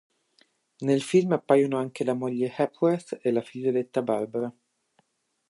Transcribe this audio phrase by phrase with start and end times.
[0.79, 4.51] Nel film appaiono anche la moglie di Hepworth e la figlioletta Barbara.